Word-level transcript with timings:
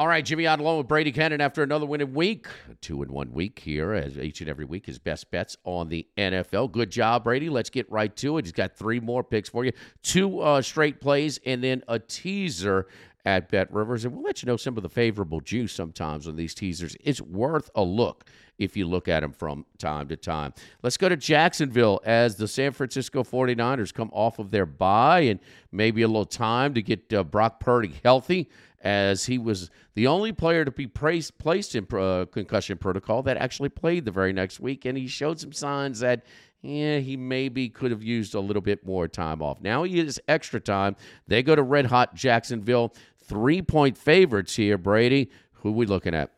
All 0.00 0.08
right, 0.08 0.24
Jimmy 0.24 0.46
Ott 0.46 0.60
along 0.60 0.78
with 0.78 0.88
Brady 0.88 1.12
Kannon 1.12 1.42
after 1.42 1.62
another 1.62 1.84
winning 1.84 2.14
week. 2.14 2.46
Two 2.80 3.02
in 3.02 3.12
one 3.12 3.34
week 3.34 3.58
here, 3.58 3.92
as 3.92 4.16
each 4.16 4.40
and 4.40 4.48
every 4.48 4.64
week, 4.64 4.86
his 4.86 4.98
best 4.98 5.30
bets 5.30 5.58
on 5.64 5.90
the 5.90 6.06
NFL. 6.16 6.72
Good 6.72 6.90
job, 6.90 7.24
Brady. 7.24 7.50
Let's 7.50 7.68
get 7.68 7.84
right 7.92 8.16
to 8.16 8.38
it. 8.38 8.46
He's 8.46 8.52
got 8.52 8.74
three 8.74 8.98
more 8.98 9.22
picks 9.22 9.50
for 9.50 9.62
you 9.62 9.72
two 10.02 10.40
uh, 10.40 10.62
straight 10.62 11.02
plays 11.02 11.38
and 11.44 11.62
then 11.62 11.82
a 11.86 11.98
teaser 11.98 12.86
at 13.26 13.50
Bet 13.50 13.70
Rivers. 13.70 14.06
And 14.06 14.14
we'll 14.14 14.24
let 14.24 14.42
you 14.42 14.46
know 14.46 14.56
some 14.56 14.78
of 14.78 14.82
the 14.82 14.88
favorable 14.88 15.42
juice 15.42 15.74
sometimes 15.74 16.26
on 16.26 16.34
these 16.34 16.54
teasers. 16.54 16.96
It's 17.00 17.20
worth 17.20 17.68
a 17.74 17.82
look 17.82 18.24
if 18.58 18.78
you 18.78 18.86
look 18.86 19.06
at 19.06 19.20
them 19.20 19.32
from 19.32 19.66
time 19.76 20.08
to 20.08 20.16
time. 20.16 20.54
Let's 20.82 20.96
go 20.96 21.10
to 21.10 21.16
Jacksonville 21.16 22.00
as 22.04 22.36
the 22.36 22.48
San 22.48 22.72
Francisco 22.72 23.22
49ers 23.22 23.92
come 23.92 24.10
off 24.14 24.38
of 24.38 24.50
their 24.50 24.66
bye 24.66 25.20
and 25.20 25.40
maybe 25.72 26.00
a 26.00 26.08
little 26.08 26.24
time 26.24 26.72
to 26.72 26.80
get 26.80 27.12
uh, 27.12 27.22
Brock 27.22 27.60
Purdy 27.60 27.94
healthy 28.02 28.48
as 28.80 29.26
he 29.26 29.38
was 29.38 29.70
the 29.94 30.06
only 30.06 30.32
player 30.32 30.64
to 30.64 30.70
be 30.70 30.86
placed, 30.86 31.38
placed 31.38 31.74
in 31.74 31.86
uh, 31.92 32.24
concussion 32.30 32.78
protocol 32.78 33.22
that 33.22 33.36
actually 33.36 33.68
played 33.68 34.04
the 34.04 34.10
very 34.10 34.32
next 34.32 34.60
week. 34.60 34.84
And 34.84 34.96
he 34.96 35.06
showed 35.06 35.38
some 35.38 35.52
signs 35.52 36.00
that 36.00 36.24
yeah, 36.62 36.98
he 36.98 37.16
maybe 37.16 37.68
could 37.68 37.90
have 37.90 38.02
used 38.02 38.34
a 38.34 38.40
little 38.40 38.62
bit 38.62 38.84
more 38.84 39.08
time 39.08 39.40
off. 39.40 39.60
Now 39.60 39.82
he 39.82 39.98
is 39.98 40.20
extra 40.28 40.60
time. 40.60 40.96
They 41.26 41.42
go 41.42 41.54
to 41.54 41.62
red 41.62 41.86
hot 41.86 42.14
Jacksonville, 42.14 42.92
three 43.18 43.62
point 43.62 43.96
favorites 43.96 44.56
here, 44.56 44.76
Brady. 44.76 45.30
Who 45.54 45.70
are 45.70 45.72
we 45.72 45.86
looking 45.86 46.14
at? 46.14 46.30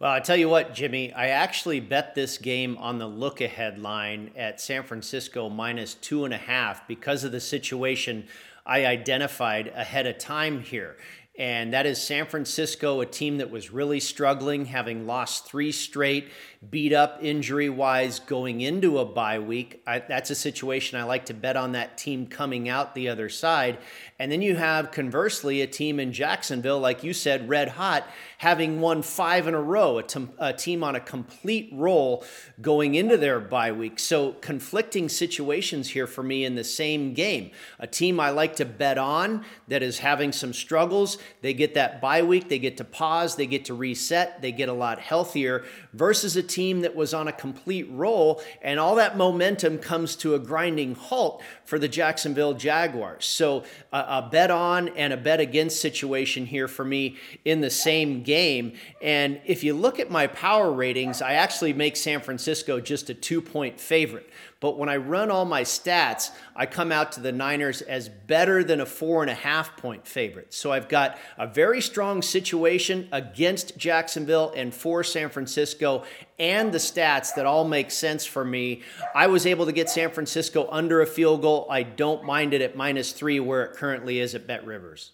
Well, 0.00 0.10
I 0.12 0.20
tell 0.20 0.36
you 0.36 0.48
what, 0.48 0.74
Jimmy, 0.74 1.12
I 1.12 1.28
actually 1.28 1.80
bet 1.80 2.14
this 2.14 2.36
game 2.36 2.76
on 2.78 2.98
the 2.98 3.06
look 3.06 3.40
ahead 3.40 3.78
line 3.78 4.32
at 4.36 4.60
San 4.60 4.82
Francisco 4.82 5.48
minus 5.48 5.94
two 5.94 6.24
and 6.24 6.34
a 6.34 6.38
half 6.38 6.86
because 6.86 7.24
of 7.24 7.32
the 7.32 7.40
situation 7.40 8.26
I 8.66 8.84
identified 8.84 9.68
ahead 9.68 10.06
of 10.06 10.18
time 10.18 10.60
here 10.60 10.96
and 11.36 11.72
that 11.72 11.84
is 11.84 12.00
San 12.00 12.26
Francisco, 12.26 13.00
a 13.00 13.06
team 13.06 13.38
that 13.38 13.50
was 13.50 13.70
really 13.70 13.98
struggling, 13.98 14.66
having 14.66 15.04
lost 15.04 15.46
three 15.46 15.72
straight, 15.72 16.28
beat 16.70 16.92
up 16.92 17.18
injury 17.22 17.68
wise 17.68 18.20
going 18.20 18.60
into 18.60 18.98
a 18.98 19.04
bye 19.04 19.40
week. 19.40 19.82
I, 19.84 19.98
that's 19.98 20.30
a 20.30 20.36
situation 20.36 21.00
I 21.00 21.02
like 21.02 21.26
to 21.26 21.34
bet 21.34 21.56
on 21.56 21.72
that 21.72 21.98
team 21.98 22.28
coming 22.28 22.68
out 22.68 22.94
the 22.94 23.08
other 23.08 23.28
side. 23.28 23.78
And 24.24 24.32
then 24.32 24.40
you 24.40 24.56
have, 24.56 24.90
conversely, 24.90 25.60
a 25.60 25.66
team 25.66 26.00
in 26.00 26.10
Jacksonville, 26.10 26.80
like 26.80 27.04
you 27.04 27.12
said, 27.12 27.46
red 27.46 27.68
hot, 27.68 28.08
having 28.38 28.80
won 28.80 29.02
five 29.02 29.46
in 29.46 29.52
a 29.52 29.60
row, 29.60 29.98
a, 29.98 30.02
t- 30.02 30.26
a 30.38 30.50
team 30.54 30.82
on 30.82 30.96
a 30.96 31.00
complete 31.00 31.68
roll 31.74 32.24
going 32.58 32.94
into 32.94 33.18
their 33.18 33.38
bye 33.38 33.72
week. 33.72 33.98
So, 33.98 34.32
conflicting 34.32 35.10
situations 35.10 35.90
here 35.90 36.06
for 36.06 36.22
me 36.22 36.46
in 36.46 36.54
the 36.54 36.64
same 36.64 37.12
game. 37.12 37.50
A 37.78 37.86
team 37.86 38.18
I 38.18 38.30
like 38.30 38.56
to 38.56 38.64
bet 38.64 38.96
on 38.96 39.44
that 39.68 39.82
is 39.82 39.98
having 39.98 40.32
some 40.32 40.54
struggles. 40.54 41.18
They 41.42 41.52
get 41.52 41.74
that 41.74 42.00
bye 42.00 42.22
week, 42.22 42.48
they 42.48 42.58
get 42.58 42.78
to 42.78 42.84
pause, 42.84 43.36
they 43.36 43.46
get 43.46 43.66
to 43.66 43.74
reset, 43.74 44.40
they 44.40 44.52
get 44.52 44.70
a 44.70 44.72
lot 44.72 45.00
healthier, 45.00 45.64
versus 45.92 46.34
a 46.34 46.42
team 46.42 46.80
that 46.80 46.96
was 46.96 47.12
on 47.12 47.28
a 47.28 47.32
complete 47.32 47.90
roll, 47.90 48.42
and 48.62 48.80
all 48.80 48.94
that 48.94 49.18
momentum 49.18 49.76
comes 49.76 50.16
to 50.16 50.34
a 50.34 50.38
grinding 50.38 50.94
halt 50.94 51.42
for 51.66 51.78
the 51.78 51.88
Jacksonville 51.88 52.54
Jaguars. 52.54 53.26
So, 53.26 53.64
uh, 53.92 54.13
a 54.18 54.22
bet 54.22 54.50
on 54.50 54.88
and 54.90 55.12
a 55.12 55.16
bet 55.16 55.40
against 55.40 55.80
situation 55.80 56.46
here 56.46 56.68
for 56.68 56.84
me 56.84 57.16
in 57.44 57.60
the 57.60 57.70
same 57.70 58.22
game. 58.22 58.74
And 59.02 59.40
if 59.44 59.64
you 59.64 59.74
look 59.74 59.98
at 59.98 60.08
my 60.08 60.28
power 60.28 60.70
ratings, 60.70 61.20
I 61.20 61.32
actually 61.32 61.72
make 61.72 61.96
San 61.96 62.20
Francisco 62.20 62.78
just 62.80 63.10
a 63.10 63.14
two 63.14 63.40
point 63.40 63.80
favorite. 63.80 64.30
But 64.60 64.78
when 64.78 64.88
I 64.88 64.96
run 64.96 65.30
all 65.30 65.44
my 65.44 65.62
stats, 65.62 66.30
I 66.56 66.64
come 66.64 66.90
out 66.90 67.12
to 67.12 67.20
the 67.20 67.32
Niners 67.32 67.82
as 67.82 68.08
better 68.08 68.64
than 68.64 68.80
a 68.80 68.86
four 68.86 69.20
and 69.22 69.30
a 69.30 69.34
half 69.34 69.76
point 69.76 70.06
favorite. 70.06 70.54
So 70.54 70.72
I've 70.72 70.88
got 70.88 71.18
a 71.36 71.46
very 71.46 71.82
strong 71.82 72.22
situation 72.22 73.08
against 73.12 73.76
Jacksonville 73.76 74.54
and 74.56 74.72
for 74.72 75.04
San 75.04 75.28
Francisco, 75.28 76.04
and 76.38 76.72
the 76.72 76.78
stats 76.78 77.34
that 77.34 77.46
all 77.46 77.64
make 77.64 77.90
sense 77.90 78.24
for 78.24 78.44
me. 78.44 78.82
I 79.14 79.26
was 79.26 79.46
able 79.46 79.66
to 79.66 79.72
get 79.72 79.88
San 79.88 80.10
Francisco 80.10 80.68
under 80.70 81.00
a 81.00 81.06
field 81.06 81.42
goal. 81.42 81.66
I 81.70 81.82
don't 81.82 82.24
mind 82.24 82.54
it 82.54 82.60
at 82.60 82.76
minus 82.76 83.12
three 83.12 83.40
where 83.40 83.64
it 83.64 83.76
currently 83.76 84.18
is 84.18 84.34
at 84.34 84.46
Bet 84.46 84.64
Rivers. 84.66 85.12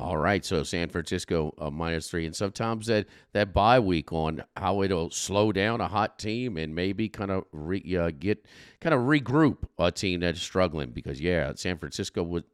All 0.00 0.16
right, 0.16 0.44
so 0.44 0.62
San 0.62 0.90
Francisco 0.90 1.52
uh, 1.58 1.70
minus 1.70 2.08
three, 2.08 2.24
and 2.24 2.34
sometimes 2.34 2.86
that 2.86 3.06
that 3.32 3.52
bye 3.52 3.80
week 3.80 4.12
on 4.12 4.44
how 4.56 4.82
it'll 4.82 5.10
slow 5.10 5.50
down 5.50 5.80
a 5.80 5.88
hot 5.88 6.20
team 6.20 6.56
and 6.56 6.72
maybe 6.72 7.08
kind 7.08 7.32
of 7.32 7.46
re, 7.50 7.96
uh, 7.98 8.12
get 8.16 8.46
kind 8.80 8.94
of 8.94 9.00
regroup 9.00 9.56
a 9.76 9.90
team 9.90 10.20
that's 10.20 10.40
struggling 10.40 10.90
because 10.90 11.20
yeah, 11.20 11.52
San 11.56 11.78
Francisco 11.78 12.22
was 12.22 12.44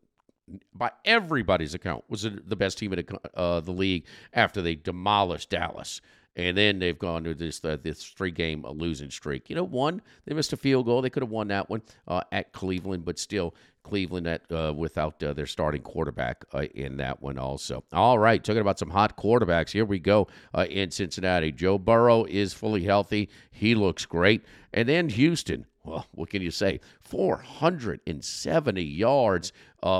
by 0.75 0.91
everybody's 1.05 1.75
account 1.75 2.05
was 2.09 2.23
the 2.23 2.57
best 2.57 2.79
team 2.79 2.95
in 2.95 3.05
uh, 3.35 3.61
the 3.61 3.73
league 3.73 4.07
after 4.33 4.63
they 4.63 4.75
demolished 4.75 5.51
Dallas 5.51 6.01
and 6.37 6.57
then 6.57 6.79
they've 6.79 6.99
gone 6.99 7.25
to 7.25 7.35
this 7.35 7.65
uh, 7.65 7.77
this 7.83 8.05
three 8.05 8.31
game 8.31 8.65
losing 8.65 9.11
streak. 9.11 9.49
You 9.49 9.57
know, 9.57 9.65
one 9.65 10.03
they 10.25 10.35
missed 10.35 10.53
a 10.53 10.57
field 10.57 10.87
goal; 10.87 11.03
they 11.03 11.11
could 11.11 11.23
have 11.23 11.31
won 11.31 11.49
that 11.49 11.71
one 11.71 11.83
uh, 12.09 12.23
at 12.33 12.53
Cleveland, 12.53 13.05
but 13.05 13.19
still 13.19 13.55
Cleveland 13.83 14.27
at 14.27 14.43
uh, 14.51 14.73
without 14.77 15.23
uh, 15.23 15.33
their 15.33 15.47
starting 15.47 15.83
quarterback 15.83 16.45
uh, 16.53 16.65
in 16.75 16.97
that 16.97 17.23
one 17.23 17.39
also. 17.39 17.85
All 17.93 18.19
right, 18.19 18.43
talking 18.43 18.61
about 18.61 18.79
some 18.79 18.91
hot 18.91 19.17
quarterbacks. 19.17 19.71
Here 19.71 19.85
we 19.85 19.99
go 19.99 20.29
uh, 20.55 20.67
in 20.69 20.91
Cincinnati. 20.91 21.53
Joe 21.53 21.79
Burrow 21.79 22.25
is 22.25 22.53
fully 22.53 22.85
healthy; 22.85 23.29
he 23.51 23.75
looks 23.75 24.07
great, 24.07 24.45
and 24.73 24.89
then 24.89 25.09
Houston. 25.11 25.67
Well, 25.85 26.07
what 26.13 26.31
can 26.31 26.43
you 26.43 26.51
say? 26.51 26.81
470 27.03 28.83
yards 28.83 29.53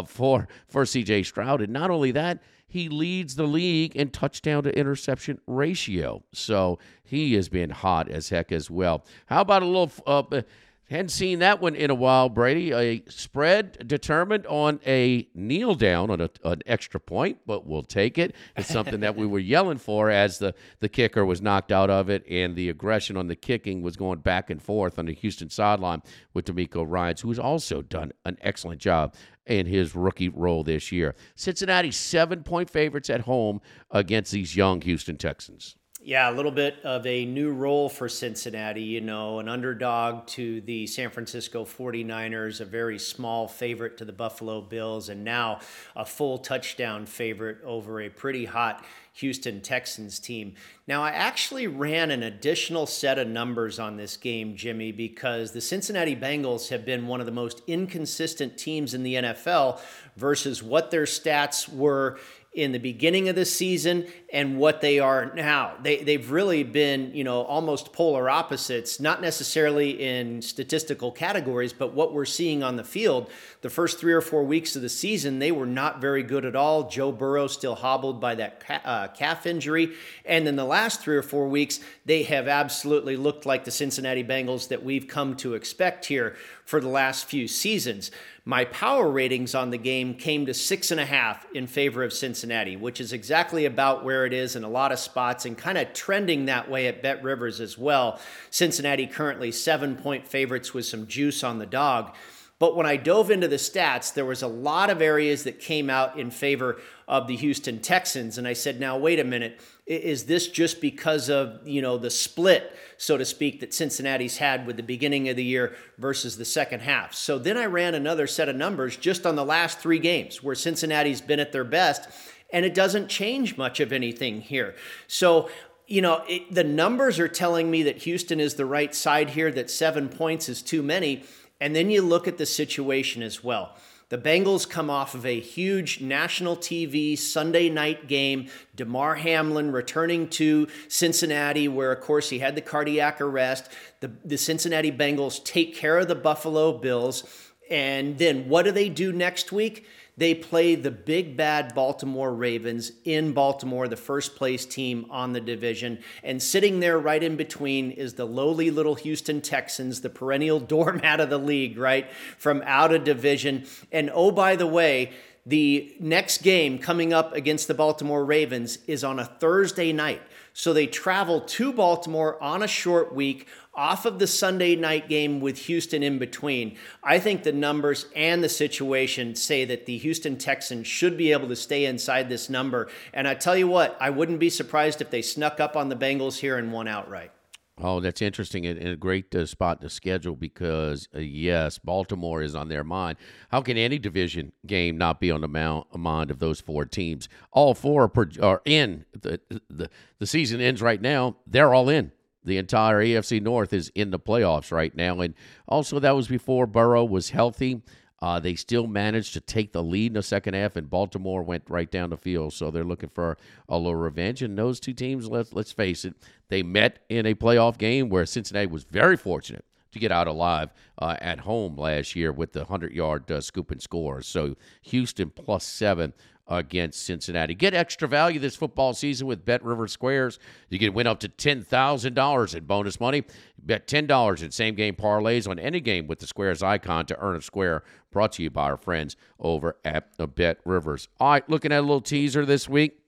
for 0.07 0.49
for 0.67 0.87
C.J. 0.87 1.23
Stroud, 1.25 1.61
and 1.61 1.73
not 1.73 1.91
only 1.91 2.11
that 2.13 2.43
he 2.67 2.89
leads 2.89 3.37
the 3.37 3.47
league 3.47 3.95
in 3.95 4.11
touchdown 4.11 4.65
to 4.65 4.77
interception 4.77 5.39
ratio. 5.47 6.25
So 6.33 6.79
he 7.05 7.35
has 7.35 7.49
been 7.49 7.71
hot 7.71 8.09
as 8.09 8.31
heck 8.31 8.51
as 8.51 8.69
well. 8.71 9.05
How 9.27 9.43
about 9.43 9.63
a 9.63 9.67
little? 9.67 9.93
Uh, 10.07 10.43
hadn't 10.91 11.09
seen 11.09 11.39
that 11.39 11.61
one 11.61 11.75
in 11.75 11.91
a 11.91 11.95
while, 11.95 12.29
Brady. 12.29 12.73
A 12.73 13.03
spread 13.09 13.89
determined 13.89 14.47
on 14.47 14.81
a 14.87 15.27
kneel 15.35 15.75
down 15.75 16.11
on 16.11 16.21
a, 16.21 16.31
an 16.45 16.61
extra 16.67 17.01
point, 17.01 17.39
but 17.47 17.67
we'll 17.67 17.83
take 17.83 18.19
it. 18.19 18.35
It's 18.57 18.69
something 18.69 19.01
that 19.01 19.17
we 19.17 19.27
were 19.27 19.39
yelling 19.55 19.79
for 19.79 20.11
as 20.11 20.39
the, 20.39 20.55
the 20.81 20.89
kicker 20.89 21.25
was 21.25 21.41
knocked 21.41 21.73
out 21.73 21.89
of 21.89 22.11
it, 22.11 22.25
and 22.29 22.55
the 22.55 22.69
aggression 22.69 23.17
on 23.17 23.29
the 23.29 23.37
kicking 23.37 23.81
was 23.81 23.97
going 23.97 24.19
back 24.19 24.51
and 24.51 24.61
forth 24.63 24.99
on 24.99 25.07
the 25.07 25.15
Houston 25.15 25.49
sideline 25.49 26.03
with 26.35 26.45
DeMeco 26.45 26.85
Ryans, 26.87 27.23
who's 27.23 27.39
also 27.39 27.81
done 27.81 28.13
an 28.27 28.37
excellent 28.43 28.81
job 28.81 29.15
in 29.47 29.67
his 29.67 29.95
rookie 29.95 30.29
role 30.29 30.65
this 30.65 30.93
year. 30.93 31.15
Cincinnati, 31.35 31.91
seven 31.91 32.43
point 32.43 32.69
favorites 32.69 33.09
at 33.09 33.23
home 33.23 33.61
against 33.91 34.33
these 34.33 34.55
young 34.55 34.81
Houston 34.83 35.17
Texans. 35.17 35.77
Yeah, 36.07 36.29
a 36.29 36.33
little 36.33 36.51
bit 36.51 36.77
of 36.85 37.07
a 37.07 37.25
new 37.25 37.51
role 37.51 37.89
for 37.89 38.11
Cincinnati, 38.11 38.83
you 38.83 39.01
know, 39.01 39.39
an 39.39 39.49
underdog 39.49 40.27
to 40.27 40.61
the 40.61 40.87
San 40.87 41.09
Francisco 41.09 41.65
49ers, 41.65 42.61
a 42.61 42.67
very 42.67 42.99
small 42.99 43.49
favorite 43.49 43.97
to 43.97 44.05
the 44.05 44.13
Buffalo 44.13 44.61
Bills, 44.61 45.09
and 45.09 45.25
now 45.25 45.61
a 45.97 46.05
full 46.05 46.37
touchdown 46.37 47.07
favorite 47.07 47.57
over 47.65 48.03
a 48.03 48.11
pretty 48.11 48.45
hot 48.45 48.85
Houston 49.15 49.63
Texans 49.63 50.19
team. 50.19 50.57
Now, 50.87 51.03
I 51.03 51.11
actually 51.11 51.69
ran 51.69 52.11
an 52.11 52.23
additional 52.23 52.85
set 52.85 53.19
of 53.19 53.27
numbers 53.27 53.79
on 53.79 53.97
this 53.97 54.19
game, 54.19 54.57
Jimmy, 54.57 54.93
because 54.93 55.53
the 55.53 55.61
Cincinnati 55.63 56.15
Bengals 56.15 56.69
have 56.69 56.85
been 56.85 57.07
one 57.07 57.21
of 57.21 57.27
the 57.27 57.33
most 57.33 57.63
inconsistent 57.67 58.59
teams 58.59 58.93
in 58.93 59.05
the 59.05 59.15
NFL 59.15 59.81
versus 60.17 60.63
what 60.63 60.91
their 60.91 61.05
stats 61.05 61.67
were 61.73 62.19
in 62.55 62.71
the 62.71 62.79
beginning 62.79 63.29
of 63.29 63.35
the 63.35 63.45
season 63.45 64.07
and 64.33 64.57
what 64.59 64.81
they 64.81 65.01
are 65.01 65.33
now. 65.35 65.75
They, 65.83 66.03
they've 66.05 66.31
really 66.31 66.63
been, 66.63 67.13
you 67.13 67.25
know, 67.25 67.43
almost 67.43 67.93
polar 67.93 68.31
opposites, 68.31 69.01
not 69.01 69.21
necessarily 69.21 69.91
in 70.03 70.41
statistical 70.41 71.11
categories, 71.11 71.73
but 71.73 71.95
what 71.95 72.13
we're 72.13 72.25
seeing 72.25 72.63
on 72.63 72.77
the 72.77 72.85
field. 72.85 73.29
The 73.63 73.71
first 73.71 73.99
three 73.99 74.13
or 74.13 74.21
four 74.21 74.45
weeks 74.45 74.77
of 74.77 74.83
the 74.83 74.89
season, 74.89 75.41
they 75.41 75.51
were 75.51 75.67
not 75.67 76.01
very 76.01 76.23
good 76.23 76.45
at 76.45 76.55
all. 76.55 76.89
Joe 76.89 77.11
Burrow 77.11 77.49
still 77.49 77.75
hobbled 77.75 78.21
by 78.21 78.37
that 78.37 78.63
uh, 78.85 79.09
calf 79.09 79.47
injury. 79.47 79.93
And 80.25 80.47
then 80.47 80.57
the 80.57 80.65
last 80.65 81.01
three 81.01 81.17
or 81.17 81.23
four 81.23 81.49
weeks, 81.49 81.81
they 82.05 82.23
have 82.25 82.47
absolutely 82.47 83.17
looked 83.17 83.47
like 83.47 83.65
the 83.65 83.71
Cincinnati 83.71 84.23
Bengals 84.23 84.69
that 84.69 84.85
we've 84.85 85.09
come 85.09 85.37
to 85.37 85.55
expect 85.55 86.07
here 86.07 86.37
for 86.65 86.81
the 86.81 86.89
last 86.89 87.27
few 87.27 87.49
seasons. 87.49 88.11
My 88.47 88.67
power 88.67 89.11
ratings 89.11 89.55
on 89.55 89.71
the 89.71 89.79
game 89.79 90.15
came 90.15 90.45
to 90.45 90.53
six 90.53 90.91
and 90.91 91.01
a 91.01 91.07
half 91.07 91.47
in 91.55 91.67
favor 91.67 92.03
of 92.03 92.13
Cincinnati, 92.13 92.77
which 92.77 93.01
is 93.01 93.15
exactly 93.15 93.65
about 93.65 94.05
where 94.05 94.27
it 94.27 94.35
is 94.35 94.55
in 94.55 94.65
a 94.65 94.69
lot 94.69 94.93
of 94.93 94.99
spots 94.99 95.47
and 95.47 95.57
kind 95.57 95.79
of 95.79 95.95
trending 95.95 96.45
that 96.45 96.71
way 96.71 96.87
at 96.87 97.03
Bet 97.03 97.23
Rivers 97.23 97.59
as 97.59 97.79
well. 97.79 98.21
Cincinnati 98.51 99.07
currently 99.07 99.51
seven 99.51 99.97
point 99.97 100.29
favorites 100.29 100.75
with 100.75 100.85
some 100.85 101.07
juice 101.07 101.43
on 101.43 101.59
the 101.59 101.65
dog. 101.65 102.15
But 102.61 102.77
when 102.77 102.87
I 102.87 102.97
dove 102.97 103.31
into 103.31 103.49
the 103.49 103.57
stats, 103.57 104.15
there 104.15 104.25
was 104.25 104.43
a 104.43 104.47
lot 104.47 104.89
of 104.89 105.03
areas 105.03 105.43
that 105.45 105.59
came 105.59 105.91
out 105.91 106.19
in 106.19 106.31
favor 106.31 106.81
of 107.09 107.27
the 107.27 107.37
Houston 107.37 107.81
Texans. 107.81 108.39
And 108.39 108.47
I 108.47 108.53
said, 108.53 108.79
now, 108.79 108.97
wait 108.97 109.19
a 109.19 109.25
minute. 109.25 109.61
Is 109.87 110.25
this 110.25 110.49
just 110.49 110.81
because 110.81 111.29
of, 111.29 111.67
you 111.67 111.83
know, 111.83 111.99
the 111.99 112.11
split, 112.11 112.75
so 112.97 113.19
to 113.19 113.25
speak, 113.25 113.61
that 113.61 113.75
Cincinnati's 113.75 114.39
had 114.39 114.67
with 114.67 114.77
the 114.77 114.83
beginning 114.83 115.29
of 115.29 115.37
the 115.37 115.45
year 115.45 115.75
versus 115.99 116.39
the 116.39 116.45
second 116.45 116.81
half? 116.81 117.13
So 117.13 117.39
then 117.39 117.59
I 117.59 117.67
ran 117.67 117.95
another 117.95 118.27
set 118.27 118.49
of 118.49 118.57
numbers 118.57 118.97
just 118.97 119.27
on 119.27 119.35
the 119.35 119.45
last 119.45 119.81
three 119.81 119.99
games 119.99 120.43
where 120.43 120.55
Cincinnati's 120.55 121.21
been 121.21 121.41
at 121.41 121.53
their 121.53 121.65
best, 121.65 122.09
and 122.51 122.65
it 122.65 122.73
doesn't 122.73 123.09
change 123.09 123.59
much 123.59 123.81
of 123.81 123.93
anything 123.93 124.41
here. 124.41 124.75
So 125.07 125.51
you 125.87 126.01
know, 126.01 126.25
it, 126.27 126.53
the 126.55 126.65
numbers 126.65 127.19
are 127.19 127.29
telling 127.29 127.71
me 127.71 127.83
that 127.83 127.99
Houston 127.99 128.41
is 128.41 128.55
the 128.55 128.65
right 128.65 128.95
side 128.95 129.31
here, 129.31 129.51
that 129.53 129.71
seven 129.71 130.09
points 130.09 130.49
is 130.49 130.63
too 130.63 130.83
many. 130.83 131.25
And 131.61 131.75
then 131.75 131.91
you 131.91 132.03
look 132.03 132.29
at 132.29 132.39
the 132.39 132.47
situation 132.47 133.23
as 133.23 133.43
well. 133.43 133.77
The 134.11 134.19
Bengals 134.19 134.69
come 134.69 134.91
off 134.91 135.15
of 135.15 135.25
a 135.25 135.41
huge 135.41 136.01
national 136.01 136.57
TV 136.57 137.19
Sunday 137.19 137.71
night 137.71 138.07
game. 138.07 138.49
Damar 138.77 139.17
Hamlin 139.17 139.73
returning 139.73 140.29
to 140.31 140.69
Cincinnati, 140.89 141.69
where, 141.69 141.91
of 141.91 142.01
course, 142.01 142.29
he 142.29 142.39
had 142.39 142.55
the 142.55 142.61
cardiac 142.61 143.21
arrest. 143.21 143.71
The, 144.01 144.13
the 144.25 144.37
Cincinnati 144.37 144.93
Bengals 144.93 145.43
take 145.43 145.75
care 145.75 145.99
of 145.99 146.09
the 146.09 146.15
Buffalo 146.15 146.79
Bills. 146.79 147.25
And 147.71 148.19
then 148.19 148.49
what 148.49 148.67
do 148.67 148.73
they 148.73 148.91
do 148.91 149.11
next 149.11 149.51
week? 149.51 149.87
They 150.17 150.35
play 150.35 150.77
the 150.77 150.93
big 150.93 151.37
bad 151.37 151.75
Baltimore 151.75 152.33
Ravens 152.33 152.93
in 153.05 153.33
Baltimore, 153.33 153.89
the 153.89 153.97
first 153.97 154.37
place 154.37 154.65
team 154.65 155.07
on 155.11 155.33
the 155.33 155.41
division. 155.41 155.99
And 156.23 156.41
sitting 156.41 156.79
there 156.79 156.99
right 156.99 157.23
in 157.23 157.35
between 157.37 157.91
is 157.91 158.15
the 158.15 158.25
lowly 158.25 158.71
little 158.71 158.95
Houston 158.95 159.41
Texans, 159.41 160.03
the 160.03 160.11
perennial 160.11 160.61
doormat 160.75 161.19
of 161.19 161.31
the 161.31 161.39
league, 161.39 161.77
right? 161.79 162.09
From 162.39 162.63
out 162.65 162.95
of 162.95 163.03
division. 163.03 163.67
And 163.91 164.11
oh, 164.15 164.31
by 164.31 164.55
the 164.55 164.69
way, 164.69 165.13
the 165.47 165.95
next 166.01 166.43
game 166.43 166.79
coming 166.79 167.13
up 167.13 167.35
against 167.35 167.69
the 167.69 167.75
Baltimore 167.75 168.25
Ravens 168.25 168.79
is 168.87 169.05
on 169.05 169.19
a 169.19 169.25
Thursday 169.25 169.93
night. 169.93 170.23
So 170.57 170.73
they 170.73 170.87
travel 170.87 171.41
to 171.41 171.73
Baltimore 171.73 172.41
on 172.41 172.63
a 172.63 172.69
short 172.69 173.13
week 173.13 173.49
off 173.75 174.07
of 174.07 174.21
the 174.21 174.27
Sunday 174.29 174.77
night 174.77 175.09
game 175.09 175.41
with 175.41 175.59
Houston 175.59 176.05
in 176.05 176.19
between, 176.21 176.77
I 177.03 177.19
think 177.19 177.43
the 177.43 177.53
numbers 177.53 178.07
and 178.15 178.43
the 178.43 178.49
situation 178.49 179.35
say 179.35 179.65
that 179.65 179.87
the 179.87 179.99
Houston 179.99 180.39
Texans 180.39 180.87
should 180.87 181.19
be 181.19 181.33
able 181.33 181.49
to 181.49 181.57
stay 181.57 181.87
inside 181.87 182.29
this 182.29 182.49
number. 182.49 182.89
And 183.13 183.27
I 183.27 183.35
tell 183.35 183.57
you 183.57 183.67
what, 183.67 183.97
I 184.01 184.11
wouldn't 184.11 184.39
be 184.39 184.49
surprised 184.49 185.01
if 185.01 185.11
they 185.11 185.23
snuck 185.23 185.59
up 185.59 185.77
on 185.77 185.89
the 185.89 185.97
Bengals 185.97 186.39
here 186.39 186.57
and 186.57 186.73
won 186.73 186.87
outright. 186.87 187.33
Oh, 187.77 187.99
that's 187.99 188.23
interesting 188.23 188.67
and 188.67 188.79
a 188.79 188.95
great 188.95 189.35
uh, 189.35 189.47
spot 189.47 189.81
to 189.81 189.91
schedule 189.91 190.37
because, 190.37 191.09
uh, 191.13 191.19
yes, 191.19 191.79
Baltimore 191.79 192.41
is 192.41 192.55
on 192.55 192.69
their 192.69 192.85
mind. 192.85 193.19
How 193.49 193.63
can 193.63 193.77
any 193.77 193.99
division 193.99 194.53
game 194.65 194.97
not 194.97 195.19
be 195.19 195.33
on 195.33 195.41
the 195.41 195.49
mount, 195.49 195.93
mind 195.97 196.31
of 196.31 196.39
those 196.39 196.61
four 196.61 196.85
teams? 196.85 197.29
All 197.51 197.75
four 197.75 198.05
are, 198.05 198.09
per, 198.09 198.31
are 198.41 198.63
in. 198.65 199.05
The, 199.21 199.41
the, 199.69 199.91
the 200.21 200.27
season 200.27 200.61
ends 200.61 200.83
right 200.83 201.01
now. 201.01 201.37
They're 201.49 201.75
all 201.75 201.89
in 201.89 202.13
the 202.45 202.59
entire 202.59 203.03
AFC 203.03 203.41
North 203.41 203.73
is 203.73 203.91
in 203.95 204.11
the 204.11 204.19
playoffs 204.19 204.71
right 204.71 204.95
now. 204.95 205.21
And 205.21 205.35
also, 205.67 205.99
that 205.99 206.15
was 206.15 206.29
before 206.29 206.67
Burrow 206.67 207.05
was 207.05 207.31
healthy. 207.31 207.83
Uh, 208.25 208.41
they 208.41 208.55
still 208.55 208.87
managed 208.87 209.35
to 209.35 209.41
take 209.41 209.75
the 209.75 209.83
lead 209.83 210.07
in 210.07 210.15
the 210.15 210.23
second 210.23 210.55
half, 210.55 210.77
and 210.77 210.89
Baltimore 210.89 211.43
went 211.43 211.63
right 211.69 211.91
down 211.91 212.09
the 212.09 212.17
field. 212.17 212.55
So 212.55 212.71
they're 212.71 212.83
looking 212.83 213.11
for 213.11 213.37
a 213.69 213.77
little 213.77 213.97
revenge. 213.97 214.41
And 214.41 214.57
those 214.57 214.81
two 214.81 214.95
teams, 214.95 215.29
let's, 215.29 215.53
let's 215.53 215.73
face 215.73 216.07
it, 216.07 216.15
they 216.49 216.63
met 216.63 217.01
in 217.11 217.27
a 217.27 217.35
playoff 217.35 217.77
game 217.77 218.09
where 218.09 218.25
Cincinnati 218.25 218.67
was 218.67 218.85
very 218.85 219.19
fortunate 219.19 219.67
to 219.93 219.99
get 219.99 220.11
out 220.11 220.27
alive 220.27 220.71
uh, 220.99 221.19
at 221.21 221.41
home 221.41 221.77
last 221.77 222.17
year 222.17 222.33
with 222.33 222.53
the 222.53 222.61
100 222.61 222.95
yard 222.95 223.31
uh, 223.31 223.43
scoop 223.43 223.71
and 223.71 223.83
score. 223.83 224.23
So 224.23 224.57
Houston 224.85 225.29
plus 225.29 225.63
seven 225.63 226.15
against 226.47 227.03
Cincinnati. 227.05 227.55
Get 227.55 227.75
extra 227.75 228.07
value 228.07 228.39
this 228.39 228.57
football 228.57 228.93
season 228.95 229.27
with 229.27 229.45
Bet 229.45 229.65
River 229.65 229.89
Squares. 229.89 230.39
You 230.69 230.79
can 230.79 230.93
win 230.93 231.07
up 231.07 231.21
to 231.21 231.29
$10,000 231.29 232.55
in 232.55 232.65
bonus 232.65 233.01
money. 233.01 233.25
Bet 233.59 233.87
$10 233.87 234.43
in 234.43 234.51
same 234.51 234.75
game 234.75 234.95
parlays 234.95 235.49
on 235.49 235.59
any 235.59 235.81
game 235.81 236.07
with 236.07 236.19
the 236.19 236.27
Squares 236.27 236.63
icon 236.63 237.07
to 237.07 237.19
earn 237.19 237.37
a 237.37 237.43
square. 237.43 237.83
Brought 238.11 238.33
to 238.33 238.43
you 238.43 238.51
by 238.51 238.65
our 238.65 238.77
friends 238.77 239.17
over 239.41 239.77
at 239.85 240.17
Bet 240.35 240.59
Rivers. 240.65 241.09
All 241.19 241.33
right, 241.33 241.49
looking 241.49 241.73
at 241.73 241.79
a 241.79 241.83
little 241.83 242.01
teaser 242.01 242.45
this 242.45 242.69
week. 242.69 242.99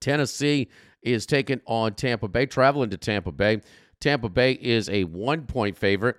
Tennessee 0.00 0.68
is 1.02 1.26
taking 1.26 1.60
on 1.66 1.94
Tampa 1.94 2.28
Bay, 2.28 2.46
traveling 2.46 2.90
to 2.90 2.96
Tampa 2.96 3.32
Bay. 3.32 3.60
Tampa 4.00 4.28
Bay 4.28 4.52
is 4.52 4.88
a 4.90 5.04
one 5.04 5.46
point 5.46 5.76
favorite 5.76 6.16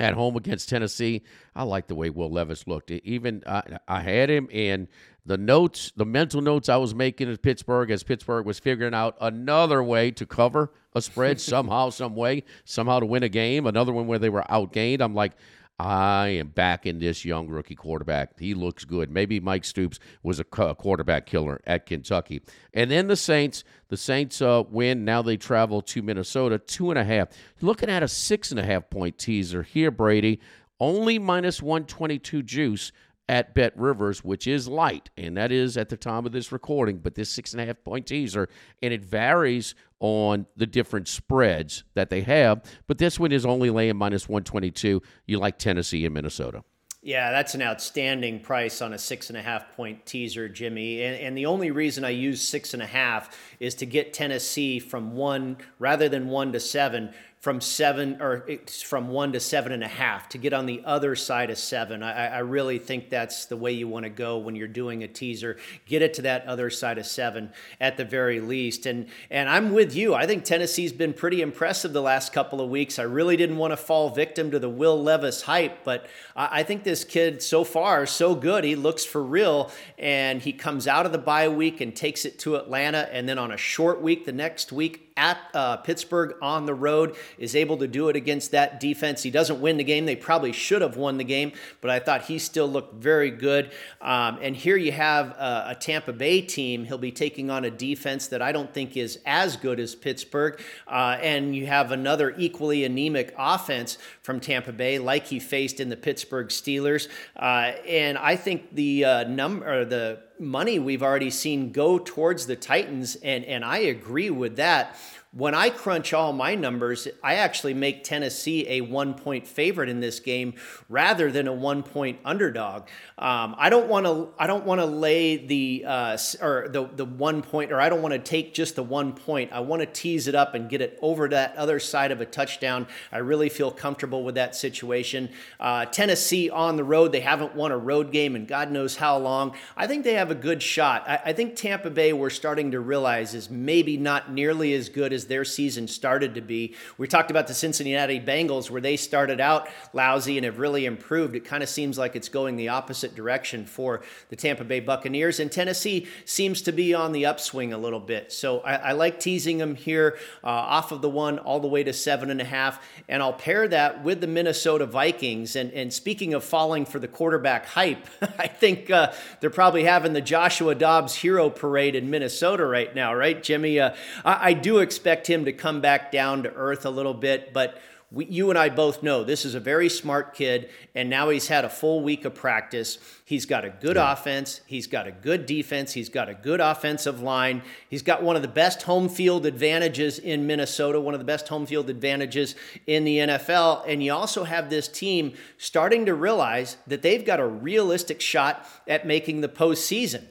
at 0.00 0.14
home 0.14 0.34
against 0.34 0.68
Tennessee. 0.68 1.22
I 1.54 1.62
like 1.62 1.86
the 1.86 1.94
way 1.94 2.10
Will 2.10 2.30
Levis 2.30 2.66
looked. 2.66 2.90
Even 2.90 3.42
I, 3.46 3.78
I 3.86 4.00
had 4.00 4.30
him 4.30 4.48
in 4.50 4.88
the 5.26 5.36
notes, 5.36 5.92
the 5.94 6.06
mental 6.06 6.40
notes 6.40 6.68
I 6.68 6.78
was 6.78 6.94
making 6.94 7.30
at 7.30 7.42
Pittsburgh 7.42 7.90
as 7.90 8.02
Pittsburgh 8.02 8.46
was 8.46 8.58
figuring 8.58 8.94
out 8.94 9.16
another 9.20 9.82
way 9.82 10.10
to 10.12 10.24
cover 10.24 10.72
a 10.94 11.02
spread 11.02 11.40
somehow, 11.40 11.90
some 11.90 12.16
way, 12.16 12.44
somehow 12.64 13.00
to 13.00 13.06
win 13.06 13.22
a 13.22 13.28
game. 13.28 13.66
Another 13.66 13.92
one 13.92 14.06
where 14.06 14.18
they 14.18 14.30
were 14.30 14.44
outgained. 14.50 15.02
I'm 15.02 15.14
like, 15.14 15.32
I 15.80 16.28
am 16.28 16.48
backing 16.48 16.98
this 16.98 17.24
young 17.24 17.48
rookie 17.48 17.74
quarterback. 17.74 18.38
He 18.38 18.52
looks 18.52 18.84
good. 18.84 19.10
Maybe 19.10 19.40
Mike 19.40 19.64
Stoops 19.64 19.98
was 20.22 20.38
a 20.38 20.44
quarterback 20.44 21.24
killer 21.24 21.62
at 21.66 21.86
Kentucky. 21.86 22.42
And 22.74 22.90
then 22.90 23.06
the 23.06 23.16
Saints, 23.16 23.64
the 23.88 23.96
Saints 23.96 24.42
uh, 24.42 24.62
win. 24.68 25.06
Now 25.06 25.22
they 25.22 25.38
travel 25.38 25.80
to 25.80 26.02
Minnesota, 26.02 26.58
two 26.58 26.90
and 26.90 26.98
a 26.98 27.04
half. 27.04 27.28
Looking 27.62 27.88
at 27.88 28.02
a 28.02 28.08
six 28.08 28.50
and 28.50 28.60
a 28.60 28.62
half 28.62 28.90
point 28.90 29.16
teaser 29.16 29.62
here, 29.62 29.90
Brady. 29.90 30.40
Only 30.78 31.18
minus 31.18 31.62
122 31.62 32.42
juice 32.42 32.92
at 33.30 33.54
Bet 33.54 33.78
Rivers, 33.78 34.24
which 34.24 34.48
is 34.48 34.66
light, 34.66 35.08
and 35.16 35.36
that 35.36 35.52
is 35.52 35.76
at 35.76 35.88
the 35.88 35.96
time 35.96 36.26
of 36.26 36.32
this 36.32 36.50
recording, 36.50 36.98
but 36.98 37.14
this 37.14 37.30
six 37.30 37.52
and 37.52 37.60
a 37.62 37.64
half 37.64 37.82
point 37.84 38.04
teaser, 38.04 38.48
and 38.82 38.92
it 38.92 39.04
varies 39.04 39.76
on 40.00 40.46
the 40.56 40.66
different 40.66 41.06
spreads 41.06 41.84
that 41.94 42.10
they 42.10 42.22
have. 42.22 42.60
But 42.88 42.98
this 42.98 43.20
one 43.20 43.30
is 43.30 43.46
only 43.46 43.70
laying 43.70 43.96
minus 43.96 44.28
122. 44.28 45.00
You 45.26 45.38
like 45.38 45.58
Tennessee 45.58 46.04
and 46.04 46.12
Minnesota. 46.12 46.64
Yeah, 47.02 47.30
that's 47.30 47.54
an 47.54 47.62
outstanding 47.62 48.40
price 48.40 48.82
on 48.82 48.92
a 48.92 48.98
six 48.98 49.30
and 49.30 49.38
a 49.38 49.42
half 49.42 49.74
point 49.76 50.04
teaser, 50.04 50.48
Jimmy. 50.48 51.02
And, 51.02 51.16
and, 51.16 51.38
the 51.38 51.46
only 51.46 51.70
reason 51.70 52.04
I 52.04 52.10
use 52.10 52.42
six 52.42 52.74
and 52.74 52.82
a 52.82 52.86
half 52.86 53.34
is 53.58 53.74
to 53.76 53.86
get 53.86 54.12
Tennessee 54.12 54.78
from 54.80 55.12
one 55.14 55.56
rather 55.78 56.10
than 56.10 56.28
one 56.28 56.52
to 56.52 56.60
seven 56.60 57.14
from 57.40 57.58
seven 57.58 58.20
or 58.20 58.46
from 58.84 59.08
one 59.08 59.32
to 59.32 59.40
seven 59.40 59.72
and 59.72 59.82
a 59.82 59.88
half 59.88 60.28
to 60.28 60.36
get 60.36 60.52
on 60.52 60.66
the 60.66 60.82
other 60.84 61.16
side 61.16 61.48
of 61.48 61.56
seven. 61.56 62.02
I, 62.02 62.26
I 62.26 62.38
really 62.40 62.78
think 62.78 63.08
that's 63.08 63.46
the 63.46 63.56
way 63.56 63.72
you 63.72 63.88
want 63.88 64.04
to 64.04 64.10
go 64.10 64.36
when 64.36 64.54
you're 64.54 64.68
doing 64.68 65.02
a 65.02 65.08
teaser. 65.08 65.56
Get 65.86 66.02
it 66.02 66.12
to 66.14 66.22
that 66.22 66.44
other 66.44 66.68
side 66.68 66.98
of 66.98 67.06
seven 67.06 67.50
at 67.80 67.96
the 67.96 68.04
very 68.04 68.40
least. 68.40 68.84
And 68.84 69.06
and 69.30 69.48
I'm 69.48 69.72
with 69.72 69.96
you. 69.96 70.14
I 70.14 70.26
think 70.26 70.44
Tennessee's 70.44 70.92
been 70.92 71.14
pretty 71.14 71.40
impressive 71.40 71.94
the 71.94 72.02
last 72.02 72.34
couple 72.34 72.60
of 72.60 72.68
weeks. 72.68 72.98
I 72.98 73.04
really 73.04 73.38
didn't 73.38 73.56
want 73.56 73.72
to 73.72 73.78
fall 73.78 74.10
victim 74.10 74.50
to 74.50 74.58
the 74.58 74.68
Will 74.68 75.02
Levis 75.02 75.40
hype, 75.42 75.82
but 75.82 76.06
I, 76.36 76.60
I 76.60 76.62
think 76.62 76.84
this 76.84 77.04
kid 77.04 77.42
so 77.42 77.64
far 77.64 78.04
so 78.04 78.34
good. 78.34 78.64
He 78.64 78.76
looks 78.76 79.06
for 79.06 79.22
real, 79.22 79.70
and 79.98 80.42
he 80.42 80.52
comes 80.52 80.86
out 80.86 81.06
of 81.06 81.12
the 81.12 81.18
bye 81.18 81.48
week 81.48 81.80
and 81.80 81.96
takes 81.96 82.26
it 82.26 82.38
to 82.40 82.56
Atlanta, 82.56 83.08
and 83.10 83.26
then 83.26 83.38
on 83.38 83.50
a 83.50 83.56
short 83.56 84.02
week 84.02 84.26
the 84.26 84.32
next 84.32 84.72
week 84.72 85.09
at 85.16 85.38
uh, 85.54 85.76
Pittsburgh 85.78 86.34
on 86.40 86.66
the 86.66 86.74
road, 86.74 87.16
is 87.38 87.54
able 87.54 87.76
to 87.78 87.86
do 87.86 88.08
it 88.08 88.16
against 88.16 88.50
that 88.52 88.80
defense. 88.80 89.22
He 89.22 89.30
doesn't 89.30 89.60
win 89.60 89.76
the 89.76 89.84
game. 89.84 90.06
They 90.06 90.16
probably 90.16 90.52
should 90.52 90.82
have 90.82 90.96
won 90.96 91.18
the 91.18 91.24
game, 91.24 91.52
but 91.80 91.90
I 91.90 91.98
thought 91.98 92.22
he 92.22 92.38
still 92.38 92.68
looked 92.68 92.94
very 92.94 93.30
good. 93.30 93.70
Um, 94.00 94.38
and 94.40 94.56
here 94.56 94.76
you 94.76 94.92
have 94.92 95.30
a, 95.30 95.64
a, 95.68 95.74
Tampa 95.74 96.12
Bay 96.12 96.40
team. 96.40 96.84
He'll 96.84 96.98
be 96.98 97.12
taking 97.12 97.50
on 97.50 97.64
a 97.64 97.70
defense 97.70 98.28
that 98.28 98.42
I 98.42 98.52
don't 98.52 98.72
think 98.72 98.96
is 98.96 99.18
as 99.26 99.56
good 99.56 99.80
as 99.80 99.94
Pittsburgh. 99.94 100.60
Uh, 100.86 101.18
and 101.20 101.54
you 101.54 101.66
have 101.66 101.92
another 101.92 102.34
equally 102.36 102.84
anemic 102.84 103.34
offense 103.36 103.98
from 104.22 104.40
Tampa 104.40 104.72
Bay, 104.72 104.98
like 104.98 105.26
he 105.26 105.38
faced 105.38 105.80
in 105.80 105.88
the 105.88 105.96
Pittsburgh 105.96 106.48
Steelers. 106.48 107.08
Uh, 107.36 107.72
and 107.86 108.18
I 108.18 108.36
think 108.36 108.74
the 108.74 109.04
uh, 109.04 109.24
number, 109.24 109.84
the 109.84 110.20
money 110.40 110.78
we've 110.78 111.02
already 111.02 111.30
seen 111.30 111.70
go 111.70 111.98
towards 111.98 112.46
the 112.46 112.56
Titans, 112.56 113.16
and, 113.16 113.44
and 113.44 113.64
I 113.64 113.78
agree 113.78 114.30
with 114.30 114.56
that 114.56 114.96
when 115.32 115.54
I 115.54 115.70
crunch 115.70 116.12
all 116.12 116.32
my 116.32 116.56
numbers, 116.56 117.06
I 117.22 117.36
actually 117.36 117.74
make 117.74 118.02
Tennessee 118.02 118.66
a 118.68 118.80
one 118.80 119.14
point 119.14 119.46
favorite 119.46 119.88
in 119.88 120.00
this 120.00 120.18
game 120.18 120.54
rather 120.88 121.30
than 121.30 121.46
a 121.46 121.52
one 121.52 121.84
point 121.84 122.18
underdog. 122.24 122.88
Um, 123.16 123.54
I 123.56 123.70
don't 123.70 123.86
want 123.86 124.06
to. 124.06 124.30
I 124.38 124.48
don't 124.48 124.66
want 124.66 124.80
to 124.80 124.86
lay 124.86 125.36
the 125.36 125.84
uh, 125.86 126.18
or 126.40 126.66
the 126.68 126.88
the 126.96 127.04
one 127.04 127.42
point, 127.42 127.70
or 127.70 127.80
I 127.80 127.88
don't 127.88 128.02
want 128.02 128.12
to 128.12 128.18
take 128.18 128.54
just 128.54 128.74
the 128.74 128.82
one 128.82 129.12
point. 129.12 129.52
I 129.52 129.60
want 129.60 129.80
to 129.82 129.86
tease 129.86 130.26
it 130.26 130.34
up 130.34 130.54
and 130.54 130.68
get 130.68 130.80
it 130.80 130.98
over 131.00 131.28
that 131.28 131.54
other 131.54 131.78
side 131.78 132.10
of 132.10 132.20
a 132.20 132.26
touchdown. 132.26 132.88
I 133.12 133.18
really 133.18 133.48
feel 133.48 133.70
comfortable 133.70 134.24
with 134.24 134.34
that 134.34 134.56
situation. 134.56 135.28
Uh, 135.60 135.84
Tennessee 135.84 136.50
on 136.50 136.76
the 136.76 136.84
road, 136.84 137.12
they 137.12 137.20
haven't 137.20 137.54
won 137.54 137.70
a 137.70 137.78
road 137.78 138.10
game 138.10 138.34
in 138.34 138.46
God 138.46 138.72
knows 138.72 138.96
how 138.96 139.16
long. 139.16 139.54
I 139.76 139.86
think 139.86 140.02
they 140.02 140.14
have 140.14 140.32
a 140.32 140.34
good 140.34 140.60
shot. 140.60 141.04
I, 141.08 141.20
I 141.26 141.32
think 141.34 141.54
Tampa 141.54 141.90
Bay, 141.90 142.12
we're 142.12 142.30
starting 142.30 142.72
to 142.72 142.80
realize, 142.80 143.32
is 143.32 143.48
maybe 143.48 143.96
not 143.96 144.32
nearly 144.32 144.74
as 144.74 144.88
good 144.88 145.12
as 145.12 145.19
as 145.20 145.26
their 145.26 145.44
season 145.44 145.86
started 145.86 146.34
to 146.34 146.40
be. 146.40 146.74
We 146.96 147.06
talked 147.06 147.30
about 147.30 147.46
the 147.46 147.52
Cincinnati 147.54 148.18
Bengals 148.18 148.70
where 148.70 148.80
they 148.80 148.96
started 148.96 149.38
out 149.38 149.68
lousy 149.92 150.38
and 150.38 150.46
have 150.46 150.58
really 150.58 150.86
improved. 150.86 151.36
It 151.36 151.44
kind 151.44 151.62
of 151.62 151.68
seems 151.68 151.98
like 151.98 152.16
it's 152.16 152.30
going 152.30 152.56
the 152.56 152.68
opposite 152.68 153.14
direction 153.14 153.66
for 153.66 154.00
the 154.30 154.36
Tampa 154.36 154.64
Bay 154.64 154.80
Buccaneers. 154.80 155.38
And 155.38 155.52
Tennessee 155.52 156.06
seems 156.24 156.62
to 156.62 156.72
be 156.72 156.94
on 156.94 157.12
the 157.12 157.26
upswing 157.26 157.74
a 157.74 157.78
little 157.78 158.00
bit. 158.00 158.32
So 158.32 158.60
I, 158.60 158.74
I 158.76 158.92
like 158.92 159.20
teasing 159.20 159.58
them 159.58 159.74
here 159.74 160.16
uh, 160.42 160.46
off 160.46 160.90
of 160.90 161.02
the 161.02 161.10
one 161.10 161.38
all 161.38 161.60
the 161.60 161.68
way 161.68 161.84
to 161.84 161.92
seven 161.92 162.30
and 162.30 162.40
a 162.40 162.44
half. 162.44 162.82
And 163.06 163.22
I'll 163.22 163.34
pair 163.34 163.68
that 163.68 164.02
with 164.02 164.22
the 164.22 164.26
Minnesota 164.26 164.86
Vikings. 164.86 165.54
And, 165.54 165.70
and 165.72 165.92
speaking 165.92 166.32
of 166.32 166.44
falling 166.44 166.86
for 166.86 166.98
the 166.98 167.08
quarterback 167.08 167.66
hype, 167.66 168.06
I 168.38 168.46
think 168.46 168.90
uh, 168.90 169.12
they're 169.40 169.50
probably 169.50 169.84
having 169.84 170.14
the 170.14 170.22
Joshua 170.22 170.74
Dobbs 170.74 171.14
hero 171.16 171.50
parade 171.50 171.94
in 171.94 172.08
Minnesota 172.08 172.64
right 172.64 172.94
now, 172.94 173.14
right, 173.14 173.42
Jimmy? 173.42 173.78
Uh, 173.78 173.94
I, 174.24 174.50
I 174.50 174.52
do 174.54 174.78
expect 174.78 175.09
expect 175.10 175.28
him 175.28 175.44
to 175.44 175.52
come 175.52 175.80
back 175.80 176.12
down 176.12 176.44
to 176.44 176.54
earth 176.54 176.86
a 176.86 176.90
little 176.90 177.14
bit, 177.14 177.52
but 177.52 177.80
we, 178.12 178.26
you 178.26 178.50
and 178.50 178.58
I 178.58 178.68
both 178.68 179.02
know 179.02 179.24
this 179.24 179.44
is 179.44 179.56
a 179.56 179.60
very 179.60 179.88
smart 179.88 180.34
kid, 180.34 180.70
and 180.94 181.10
now 181.10 181.30
he's 181.30 181.48
had 181.48 181.64
a 181.64 181.68
full 181.68 182.00
week 182.00 182.24
of 182.24 182.32
practice. 182.32 182.98
He's 183.24 183.44
got 183.44 183.64
a 183.64 183.70
good 183.70 183.96
yeah. 183.96 184.12
offense. 184.12 184.60
He's 184.66 184.86
got 184.86 185.08
a 185.08 185.10
good 185.10 185.46
defense. 185.46 185.92
He's 185.92 186.08
got 186.08 186.28
a 186.28 186.34
good 186.34 186.60
offensive 186.60 187.20
line. 187.22 187.62
He's 187.88 188.02
got 188.02 188.22
one 188.22 188.36
of 188.36 188.42
the 188.42 188.48
best 188.48 188.82
home 188.82 189.08
field 189.08 189.46
advantages 189.46 190.20
in 190.20 190.46
Minnesota, 190.46 191.00
one 191.00 191.14
of 191.14 191.20
the 191.20 191.26
best 191.26 191.48
home 191.48 191.66
field 191.66 191.90
advantages 191.90 192.54
in 192.86 193.02
the 193.02 193.18
NFL. 193.18 193.82
And 193.88 194.00
you 194.00 194.12
also 194.12 194.44
have 194.44 194.70
this 194.70 194.86
team 194.86 195.32
starting 195.58 196.06
to 196.06 196.14
realize 196.14 196.76
that 196.86 197.02
they've 197.02 197.24
got 197.24 197.40
a 197.40 197.46
realistic 197.46 198.20
shot 198.20 198.64
at 198.86 199.08
making 199.08 199.40
the 199.40 199.48
postseason. 199.48 200.26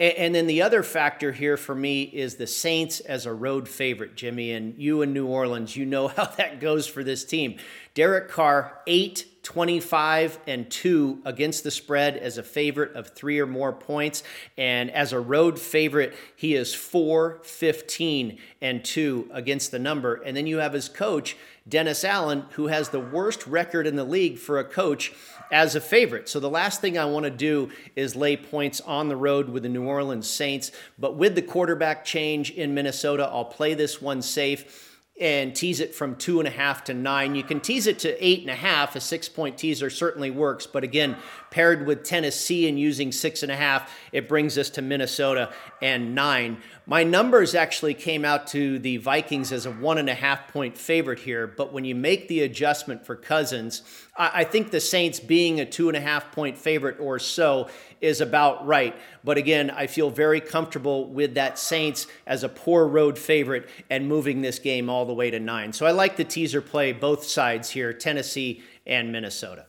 And 0.00 0.34
then 0.34 0.46
the 0.46 0.62
other 0.62 0.82
factor 0.82 1.30
here 1.30 1.58
for 1.58 1.74
me 1.74 2.04
is 2.04 2.36
the 2.36 2.46
Saints 2.46 3.00
as 3.00 3.26
a 3.26 3.34
road 3.34 3.68
favorite, 3.68 4.16
Jimmy. 4.16 4.52
And 4.52 4.78
you 4.78 5.02
in 5.02 5.12
New 5.12 5.26
Orleans, 5.26 5.76
you 5.76 5.84
know 5.84 6.08
how 6.16 6.24
that 6.24 6.58
goes 6.58 6.86
for 6.86 7.04
this 7.04 7.22
team. 7.22 7.58
Derek 7.92 8.30
Carr, 8.30 8.80
8, 8.86 9.26
25, 9.42 10.38
and 10.46 10.70
2 10.70 11.20
against 11.26 11.64
the 11.64 11.70
spread 11.70 12.16
as 12.16 12.38
a 12.38 12.42
favorite 12.42 12.94
of 12.94 13.08
three 13.08 13.40
or 13.40 13.46
more 13.46 13.74
points. 13.74 14.22
And 14.56 14.90
as 14.90 15.12
a 15.12 15.20
road 15.20 15.58
favorite, 15.58 16.14
he 16.34 16.54
is 16.54 16.72
4, 16.72 17.40
15, 17.42 18.38
and 18.62 18.82
2 18.82 19.30
against 19.32 19.70
the 19.70 19.78
number. 19.78 20.14
And 20.14 20.34
then 20.34 20.46
you 20.46 20.58
have 20.58 20.72
his 20.72 20.88
coach, 20.88 21.36
Dennis 21.70 22.04
Allen, 22.04 22.44
who 22.50 22.66
has 22.66 22.88
the 22.88 23.00
worst 23.00 23.46
record 23.46 23.86
in 23.86 23.96
the 23.96 24.04
league 24.04 24.38
for 24.38 24.58
a 24.58 24.64
coach 24.64 25.12
as 25.50 25.74
a 25.74 25.80
favorite. 25.80 26.28
So 26.28 26.40
the 26.40 26.50
last 26.50 26.80
thing 26.80 26.98
I 26.98 27.04
want 27.06 27.24
to 27.24 27.30
do 27.30 27.70
is 27.96 28.14
lay 28.14 28.36
points 28.36 28.80
on 28.80 29.08
the 29.08 29.16
road 29.16 29.48
with 29.48 29.62
the 29.62 29.68
New 29.68 29.84
Orleans 29.84 30.28
Saints. 30.28 30.72
But 30.98 31.16
with 31.16 31.34
the 31.34 31.42
quarterback 31.42 32.04
change 32.04 32.50
in 32.50 32.74
Minnesota, 32.74 33.24
I'll 33.32 33.44
play 33.44 33.74
this 33.74 34.02
one 34.02 34.20
safe 34.20 34.89
and 35.20 35.54
tease 35.54 35.80
it 35.80 35.94
from 35.94 36.16
two 36.16 36.40
and 36.40 36.48
a 36.48 36.50
half 36.50 36.82
to 36.84 36.94
nine. 36.94 37.34
You 37.34 37.42
can 37.42 37.60
tease 37.60 37.86
it 37.86 37.98
to 38.00 38.26
eight 38.26 38.40
and 38.40 38.50
a 38.50 38.54
half. 38.54 38.96
A 38.96 39.00
six 39.00 39.28
point 39.28 39.58
teaser 39.58 39.90
certainly 39.90 40.30
works. 40.30 40.66
But 40.66 40.82
again, 40.82 41.16
paired 41.50 41.86
with 41.86 42.04
Tennessee 42.04 42.68
and 42.68 42.80
using 42.80 43.12
six 43.12 43.42
and 43.42 43.52
a 43.52 43.56
half, 43.56 43.94
it 44.12 44.28
brings 44.28 44.56
us 44.56 44.70
to 44.70 44.82
Minnesota 44.82 45.52
and 45.82 46.14
nine. 46.14 46.56
My 46.86 47.04
numbers 47.04 47.54
actually 47.54 47.94
came 47.94 48.24
out 48.24 48.46
to 48.48 48.78
the 48.78 48.96
Vikings 48.96 49.52
as 49.52 49.66
a 49.66 49.70
one 49.70 49.98
and 49.98 50.08
a 50.08 50.14
half 50.14 50.48
point 50.48 50.78
favorite 50.78 51.20
here. 51.20 51.46
But 51.46 51.72
when 51.72 51.84
you 51.84 51.94
make 51.94 52.26
the 52.28 52.40
adjustment 52.40 53.04
for 53.04 53.14
Cousins, 53.14 53.82
I 54.16 54.44
think 54.44 54.70
the 54.70 54.80
Saints 54.80 55.20
being 55.20 55.60
a 55.60 55.66
two 55.66 55.88
and 55.88 55.96
a 55.96 56.00
half 56.00 56.32
point 56.32 56.58
favorite 56.58 56.98
or 56.98 57.18
so 57.18 57.68
is 58.00 58.20
about 58.20 58.66
right. 58.66 58.96
But 59.22 59.36
again, 59.36 59.70
I 59.70 59.86
feel 59.86 60.10
very 60.10 60.40
comfortable 60.40 61.06
with 61.06 61.34
that 61.34 61.58
Saints 61.58 62.06
as 62.26 62.42
a 62.42 62.48
poor 62.48 62.86
road 62.86 63.18
favorite 63.18 63.68
and 63.88 64.08
moving 64.08 64.40
this 64.40 64.58
game 64.58 64.88
all 64.88 65.09
the 65.10 65.14
way 65.14 65.30
to 65.30 65.40
nine. 65.40 65.72
So 65.72 65.86
I 65.86 65.90
like 65.90 66.16
the 66.16 66.24
teaser 66.24 66.60
play 66.60 66.92
both 66.92 67.24
sides 67.24 67.70
here, 67.70 67.92
Tennessee 67.92 68.62
and 68.86 69.10
Minnesota. 69.10 69.66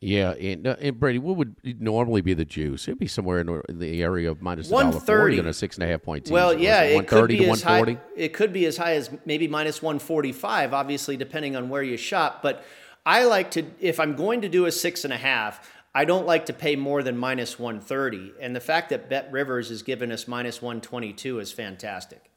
Yeah, 0.00 0.32
and, 0.32 0.66
uh, 0.66 0.74
and, 0.80 0.98
Brady, 0.98 1.20
what 1.20 1.36
would 1.36 1.54
normally 1.80 2.22
be 2.22 2.34
the 2.34 2.44
juice? 2.44 2.88
It'd 2.88 2.98
be 2.98 3.06
somewhere 3.06 3.40
in 3.40 3.78
the 3.78 4.02
area 4.02 4.32
of 4.32 4.42
minus 4.42 4.68
one 4.68 4.90
thirty 4.90 5.38
on 5.38 5.46
a 5.46 5.52
six 5.52 5.76
and 5.76 5.84
a 5.84 5.86
half 5.86 6.02
point. 6.02 6.28
Well, 6.28 6.58
yeah, 6.58 6.82
it, 6.82 7.02
it 7.02 7.06
could 7.06 7.28
be 7.28 7.48
as 7.48 7.62
high. 7.62 7.98
It 8.16 8.32
could 8.32 8.52
be 8.52 8.66
as 8.66 8.76
high 8.76 8.94
as 8.94 9.10
maybe 9.24 9.46
minus 9.46 9.80
one 9.80 10.00
forty 10.00 10.32
five. 10.32 10.74
Obviously, 10.74 11.16
depending 11.16 11.54
on 11.54 11.68
where 11.68 11.84
you 11.84 11.96
shop. 11.96 12.42
But 12.42 12.64
I 13.06 13.24
like 13.24 13.52
to, 13.52 13.64
if 13.78 14.00
I'm 14.00 14.16
going 14.16 14.40
to 14.40 14.48
do 14.48 14.66
a 14.66 14.72
six 14.72 15.04
and 15.04 15.12
a 15.12 15.16
half, 15.16 15.70
I 15.94 16.04
don't 16.04 16.26
like 16.26 16.46
to 16.46 16.52
pay 16.52 16.74
more 16.74 17.02
than 17.02 17.16
minus 17.16 17.58
130. 17.58 18.32
And 18.40 18.56
the 18.56 18.60
fact 18.60 18.88
that 18.90 19.10
Bet 19.10 19.30
Rivers 19.30 19.68
has 19.68 19.82
given 19.82 20.10
us 20.10 20.26
minus 20.26 20.62
122 20.62 21.38
is 21.38 21.52
fantastic. 21.52 22.31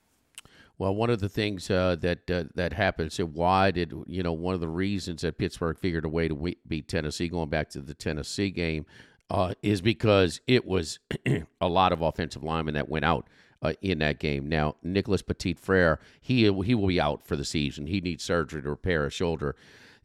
Well, 0.77 0.93
one 0.93 1.09
of 1.09 1.21
the 1.21 1.29
things 1.29 1.69
uh, 1.69 1.95
that 2.01 2.29
uh, 2.29 2.45
that 2.55 2.73
happened, 2.73 3.13
so 3.13 3.25
why 3.25 3.71
did 3.71 3.93
you 4.07 4.23
know 4.23 4.33
one 4.33 4.53
of 4.53 4.59
the 4.59 4.67
reasons 4.67 5.21
that 5.21 5.37
Pittsburgh 5.37 5.77
figured 5.77 6.03
a 6.03 6.09
way 6.09 6.27
to 6.27 6.53
beat 6.67 6.87
Tennessee, 6.87 7.29
going 7.29 7.49
back 7.49 7.69
to 7.71 7.81
the 7.81 7.93
Tennessee 7.93 8.49
game, 8.49 8.85
uh, 9.29 9.53
is 9.61 9.81
because 9.81 10.41
it 10.47 10.65
was 10.65 10.99
a 11.61 11.67
lot 11.67 11.93
of 11.93 12.01
offensive 12.01 12.43
linemen 12.43 12.73
that 12.73 12.89
went 12.89 13.05
out 13.05 13.27
uh, 13.61 13.73
in 13.81 13.99
that 13.99 14.19
game. 14.19 14.49
Now, 14.49 14.75
Nicholas 14.83 15.21
Petit 15.21 15.53
Frere, 15.53 15.99
he 16.19 16.51
he 16.63 16.75
will 16.75 16.87
be 16.87 16.99
out 16.99 17.25
for 17.25 17.37
the 17.37 17.45
season. 17.45 17.87
He 17.87 18.01
needs 18.01 18.23
surgery 18.23 18.61
to 18.61 18.69
repair 18.69 19.05
a 19.05 19.09
shoulder 19.09 19.55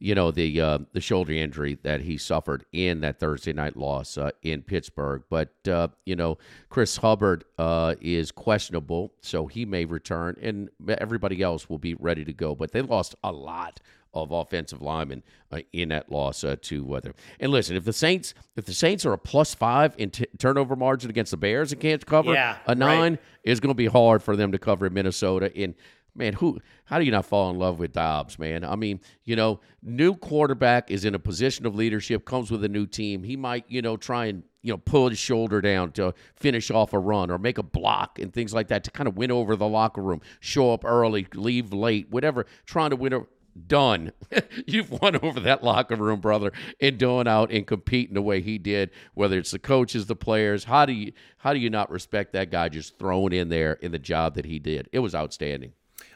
you 0.00 0.14
know 0.14 0.30
the 0.30 0.61
uh, 0.61 0.78
the 0.92 1.00
shoulder 1.00 1.33
injury 1.33 1.78
that 1.83 2.00
he 2.00 2.16
suffered 2.16 2.64
in 2.73 3.00
that 3.02 3.21
Thursday 3.21 3.52
night 3.52 3.76
loss 3.76 4.19
uh, 4.19 4.30
in 4.42 4.62
Pittsburgh. 4.62 5.23
But 5.28 5.54
uh, 5.69 5.88
you 6.04 6.16
know 6.16 6.38
Chris 6.71 6.97
Hubbard 6.97 7.45
uh, 7.59 7.95
is 8.00 8.33
questionable, 8.33 9.12
so 9.21 9.47
he 9.47 9.64
may 9.64 9.85
return, 9.85 10.37
and 10.40 10.71
everybody 10.88 11.42
else 11.42 11.69
will 11.69 11.78
be 11.78 11.95
ready 11.95 12.25
to 12.25 12.33
go. 12.33 12.54
But 12.54 12.73
they 12.73 12.83
lost 12.83 13.14
a 13.23 13.30
lot 13.30 13.80
of 14.12 14.33
offensive 14.33 14.83
linemen 14.83 15.23
uh, 15.52 15.61
in 15.73 15.90
that 15.90 16.11
loss 16.11 16.42
uh, 16.42 16.57
to 16.62 16.85
weather. 16.85 17.14
And 17.38 17.52
listen, 17.52 17.76
if 17.76 17.85
the 17.85 17.92
Saints 17.92 18.35
if 18.57 18.64
the 18.64 18.75
Saints 18.75 19.07
are 19.07 19.12
a 19.12 19.19
plus 19.19 19.54
five 19.54 19.95
in 19.99 20.11
t- 20.11 20.26
turnover 20.38 20.76
margin 20.76 21.11
against 21.11 21.30
the 21.30 21.37
Bears 21.37 21.73
and 21.73 21.80
can't 21.80 22.04
cover 22.04 22.33
yeah, 22.33 22.57
a 22.66 22.75
nine, 22.75 23.12
right. 23.12 23.21
it's 23.45 23.61
going 23.61 23.71
to 23.71 23.75
be 23.75 23.87
hard 23.87 24.23
for 24.23 24.35
them 24.35 24.52
to 24.52 24.59
cover 24.59 24.87
in 24.87 24.95
Minnesota. 24.95 25.54
In 25.54 25.75
man, 26.14 26.35
who 26.35 26.59
how 26.85 26.99
do 26.99 27.05
you 27.05 27.11
not 27.11 27.25
fall 27.25 27.50
in 27.50 27.59
love 27.59 27.79
with 27.79 27.93
Dobbs, 27.93 28.38
man? 28.38 28.64
I 28.64 28.76
mean, 28.76 29.00
you 29.25 29.37
know, 29.37 29.61
new 29.83 30.14
quarterback 30.14 30.90
is 30.90 31.05
in 31.05 31.14
a 31.14 31.19
position 31.19 31.67
of 31.67 31.75
leadership, 31.75 32.25
comes 32.25 32.50
with 32.50 32.64
a 32.64 32.69
new 32.69 32.87
team. 32.87 33.23
He 33.23 33.37
might, 33.37 33.64
you 33.69 33.83
know, 33.83 33.97
try 33.97 34.26
and 34.26 34.43
you 34.62 34.73
know 34.73 34.79
pull 34.79 35.09
his 35.09 35.19
shoulder 35.19 35.61
down 35.61 35.93
to 35.93 36.14
finish 36.37 36.71
off 36.71 36.93
a 36.93 36.99
run 36.99 37.31
or 37.31 37.38
make 37.38 37.59
a 37.59 37.62
block 37.62 38.19
and 38.19 38.33
things 38.33 38.52
like 38.52 38.69
that 38.69 38.85
to 38.85 38.90
kind 38.90 39.09
of 39.09 39.17
win 39.17 39.31
over 39.31 39.57
the 39.57 39.69
locker 39.69 40.02
room, 40.02 40.21
show 40.40 40.73
up 40.73 40.85
early, 40.85 41.26
leave 41.35 41.73
late, 41.73 42.11
whatever, 42.11 42.47
trying 42.67 42.90
to 42.90 42.97
win 42.97 43.14
over 43.14 43.26
done. 43.67 44.12
You've 44.67 44.90
won 44.90 45.17
over 45.23 45.40
that 45.40 45.62
locker 45.62 45.97
room, 45.97 46.21
brother, 46.21 46.52
and 46.81 46.99
going 46.99 47.26
out 47.26 47.50
and 47.50 47.67
competing 47.67 48.14
the 48.14 48.23
way 48.23 48.40
he 48.40 48.59
did. 48.59 48.90
Whether 49.14 49.38
it's 49.38 49.50
the 49.50 49.59
coaches, 49.59 50.07
the 50.07 50.17
players, 50.17 50.64
how 50.64 50.87
do 50.87 50.93
you 50.93 51.12
how 51.38 51.52
do 51.52 51.59
you 51.59 51.71
not 51.71 51.90
respect 51.90 52.33
that 52.33 52.50
guy 52.50 52.69
just 52.69 52.99
thrown 52.99 53.33
in 53.33 53.49
there 53.49 53.75
in 53.75 53.93
the 53.93 53.99
job 53.99 54.35
that 54.35 54.45
he 54.45 54.59
did? 54.59 54.88
It 54.93 55.00
was 55.00 55.14
outstanding. 55.14 55.73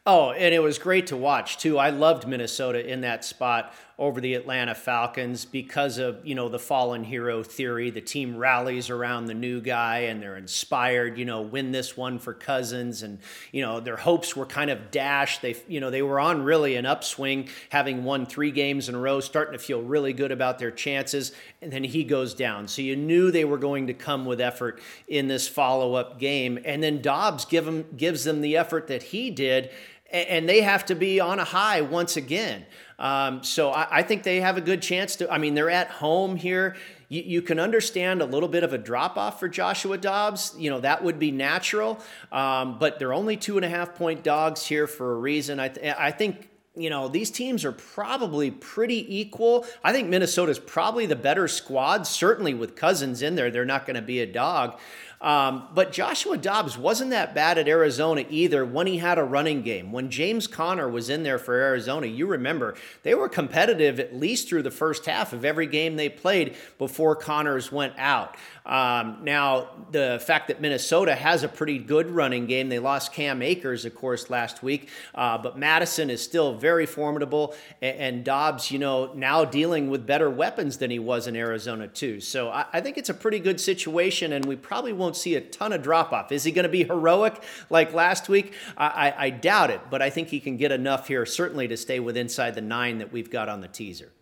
Oh, 0.07 0.33
and 0.33 0.55
it 0.55 0.63
was 0.63 0.79
great 0.79 1.07
to 1.07 1.17
watch 1.17 1.57
too. 1.57 1.79
I 1.79 1.89
loved 1.89 2.29
Minnesota 2.29 2.87
in 2.87 3.01
that 3.01 3.25
spot 3.25 3.73
over 3.97 4.21
the 4.21 4.35
Atlanta 4.35 4.75
Falcons 4.75 5.45
because 5.45 5.99
of, 5.99 6.19
you 6.27 6.35
know, 6.35 6.49
the 6.49 6.59
fallen 6.59 7.05
hero 7.05 7.45
theory. 7.45 7.91
The 7.91 8.01
team 8.01 8.37
rallies 8.37 8.91
around 8.91 9.27
the 9.27 9.35
new 9.35 9.61
guy 9.61 9.99
and 10.01 10.21
they're 10.21 10.37
inspired, 10.37 11.17
you 11.17 11.25
know, 11.25 11.43
win 11.43 11.71
this 11.71 11.97
one 11.97 12.19
for 12.19 12.35
Cousins 12.35 13.03
and, 13.03 13.21
you 13.53 13.63
know, 13.63 13.79
their 13.81 13.97
hopes 13.97 14.37
were 14.37 14.45
kind 14.45 14.69
of 14.69 14.91
dashed. 14.91 15.41
They, 15.41 15.57
you 15.69 15.81
know, 15.81 15.91
they 15.91 16.03
were 16.03 16.19
on 16.21 16.43
really 16.43 16.75
an 16.75 16.87
upswing, 16.87 17.49
having 17.71 18.05
won 18.05 18.27
3 18.27 18.51
games 18.51 18.89
in 18.89 18.97
a 18.97 18.99
row, 18.99 19.21
starting 19.21 19.53
to 19.53 19.65
feel 19.65 19.81
really 19.81 20.13
good 20.13 20.33
about 20.33 20.59
their 20.59 20.73
chances, 20.73 21.33
and 21.63 21.73
then 21.73 21.85
he 21.85 22.05
goes 22.05 22.35
down. 22.35 22.67
So 22.67 22.83
you 22.83 22.97
knew 22.97 23.31
they 23.31 23.45
were 23.45 23.59
going 23.59 23.87
to 23.87 23.95
come 23.95 24.27
with 24.27 24.41
effort 24.41 24.83
in 25.07 25.29
this 25.29 25.49
follow-up 25.49 26.19
game, 26.19 26.59
and 26.65 26.83
then 26.83 27.01
Dobbs 27.01 27.45
give 27.45 27.65
them, 27.65 27.87
gives 27.97 28.25
them 28.25 28.41
the 28.41 28.57
effort 28.57 28.89
that 28.89 29.05
he 29.05 29.31
did 29.31 29.71
and 30.15 30.49
they 30.49 30.63
have 30.63 30.87
to 30.87 30.95
be 30.95 31.21
on 31.21 31.39
a 31.39 31.45
high 31.45 31.81
once 31.81 32.17
again. 32.17 32.65
Um, 32.99 33.43
so 33.43 33.71
I, 33.71 33.99
I, 33.99 34.03
think 34.03 34.23
they 34.23 34.41
have 34.41 34.57
a 34.57 34.61
good 34.61 34.81
chance 34.81 35.17
to. 35.17 35.31
I 35.31 35.39
mean, 35.39 35.55
they're 35.55 35.71
at 35.71 35.89
home 35.91 36.37
here. 36.37 36.77
You, 37.09 37.23
you 37.23 37.43
can 37.43 37.59
understand 37.59 38.23
a 38.23 38.25
little 38.25 38.49
bit 38.49 38.63
of 38.63 38.73
a 38.73 38.79
drop 38.79 39.17
off 39.17 39.41
for 39.41 39.49
Joshua 39.49 39.99
Dobbs. 39.99 40.55
You 40.57 40.71
know 40.71 40.81
that 40.81 41.03
would 41.03 41.19
be 41.19 41.33
natural, 41.33 42.01
um, 42.31 42.79
but 42.79 42.99
they're 42.99 43.13
only 43.13 43.37
two 43.37 43.57
and 43.57 43.65
a 43.65 43.69
half 43.69 43.97
point 43.97 44.23
dogs 44.23 44.65
here 44.65 44.87
for 44.87 45.13
a 45.13 45.19
reason. 45.19 45.59
I, 45.59 45.69
th- 45.69 45.97
I 45.99 46.13
think 46.13 46.49
you 46.77 46.91
know, 46.91 47.07
these 47.09 47.31
teams 47.31 47.65
are 47.65 47.73
probably 47.73 48.51
pretty 48.51 49.19
equal. 49.21 49.65
I 49.85 49.93
think 49.93 50.09
Minnesota's 50.09 50.59
probably 50.59 51.07
the 51.07 51.17
better 51.17 51.47
squad. 51.47 52.07
Certainly 52.07 52.55
with 52.55 52.75
Cousins 52.75 53.23
in 53.23 53.37
there, 53.37 53.51
they're 53.51 53.65
not 53.65 53.87
going 53.87 53.95
to 53.97 54.03
be 54.03 54.21
a 54.21 54.27
dog. 54.27 54.79
Um, 55.25 55.69
but 55.75 55.91
Joshua 55.91 56.37
Dobbs 56.37 56.77
wasn't 56.77 57.09
that 57.11 57.35
bad 57.35 57.57
at 57.57 57.67
Arizona 57.67 58.27
either 58.29 58.63
when 58.63 58.87
he 58.87 58.99
had 58.99 59.19
a 59.19 59.25
running 59.25 59.63
game. 59.63 59.91
When 59.91 60.11
James 60.11 60.47
Conner 60.47 60.87
was 60.87 61.09
in 61.09 61.23
there 61.23 61.39
for 61.39 61.55
Arizona, 61.55 62.07
you 62.07 62.27
remember 62.27 62.75
they 63.05 63.15
were 63.15 63.31
competitive 63.31 63.99
at 63.99 64.15
least 64.15 64.51
through 64.51 64.65
the 64.65 64.71
first 64.71 65.07
half 65.07 65.33
of 65.33 65.43
every 65.43 65.67
game 65.67 65.97
they 65.97 66.11
played 66.11 66.57
before 66.77 67.17
Connors 67.17 67.73
went 67.73 67.95
out. 67.97 68.37
Um, 68.67 69.19
now, 69.23 69.69
the 69.93 70.23
fact 70.27 70.49
that 70.49 70.61
Minnesota 70.61 71.15
has 71.15 71.43
a 71.43 71.49
pretty 71.49 71.79
good 71.79 72.09
running 72.11 72.47
game, 72.47 72.71
they 72.71 72.79
lost 72.79 73.13
Cam 73.13 73.43
Akers, 73.43 73.85
of 73.85 73.95
course, 73.95 74.31
last 74.31 74.63
week, 74.63 74.89
uh, 75.15 75.37
but 75.37 75.59
Mattison 75.59 76.09
is 76.09 76.23
still 76.23 76.55
very 76.55 76.87
formidable. 76.87 77.55
And, 77.83 77.99
and, 77.99 78.25
Dobbs, 78.25 78.71
you 78.71 78.79
know, 78.79 79.13
now 79.15 79.45
dealing 79.45 79.91
with 79.91 80.07
better 80.07 80.31
weapons 80.31 80.79
than 80.79 80.91
he 80.91 80.99
was 80.99 81.27
in 81.27 81.37
Arizona, 81.37 81.89
too. 81.89 82.21
So 82.21 82.49
I, 82.49 82.65
I 82.73 82.81
think 82.81 82.97
it's 82.97 83.11
a 83.11 83.15
pretty 83.15 83.39
good 83.39 83.61
situation, 83.61 84.33
and 84.33 84.47
we 84.47 84.57
probably 84.57 84.95
won't 84.95 85.14
see 85.15 85.35
a 85.35 85.41
ton 85.41 85.73
of 85.73 85.83
drop 85.83 86.13
off. 86.13 86.33
Is 86.33 86.45
he 86.45 86.53
going 86.53 86.65
to 86.65 86.69
be 86.69 86.85
heroic 86.85 87.43
like 87.71 87.93
last 87.95 88.29
week? 88.29 88.55
I, 88.77 88.87
I, 88.87 89.25
I 89.27 89.31
doubt 89.31 89.71
it, 89.71 89.81
but 89.91 90.03
I 90.03 90.11
think 90.11 90.29
he 90.29 90.41
can 90.41 90.57
get 90.57 90.73
enough 90.73 91.09
here, 91.09 91.25
certainly, 91.25 91.69
to 91.69 91.77
stay 91.77 92.01
with 92.01 92.17
inside 92.17 92.55
the 92.55 92.61
nine 92.61 92.99
that 92.99 93.13
we've 93.13 93.31
got 93.31 93.49
on 93.49 93.61
the 93.61 93.69
teaser. 93.69 94.13